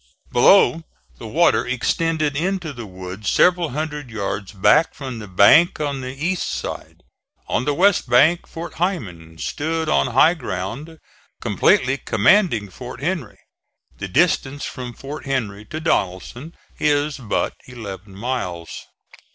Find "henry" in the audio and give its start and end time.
13.03-13.37, 15.27-15.65